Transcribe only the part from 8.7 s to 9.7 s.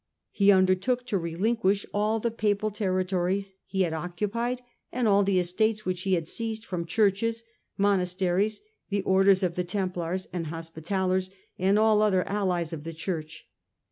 the Orders of the